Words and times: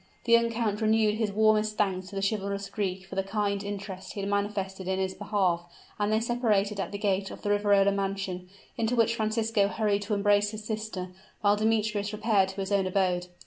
The 0.23 0.31
young 0.31 0.49
count 0.49 0.81
renewed 0.81 1.13
his 1.17 1.31
warmest 1.31 1.77
thanks 1.77 2.07
to 2.07 2.15
the 2.15 2.27
chivalrous 2.27 2.71
Greek 2.71 3.05
for 3.05 3.13
the 3.13 3.21
kind 3.21 3.63
interest 3.63 4.13
he 4.13 4.21
had 4.21 4.29
manifested 4.29 4.87
in 4.87 4.97
his 4.97 5.13
behalf; 5.13 5.71
and 5.99 6.11
they 6.11 6.19
separated 6.19 6.79
at 6.79 6.91
the 6.91 6.97
gate 6.97 7.29
of 7.29 7.43
the 7.43 7.51
Riverola 7.51 7.91
mansion, 7.93 8.49
into 8.77 8.95
which 8.95 9.15
Francisco 9.15 9.67
hurried 9.67 10.01
to 10.01 10.15
embrace 10.15 10.49
his 10.49 10.63
sister; 10.65 11.09
while 11.41 11.55
Demetrius 11.55 12.13
repaired 12.13 12.49
to 12.49 12.61
his 12.61 12.71
own 12.71 12.87
abode. 12.87 13.27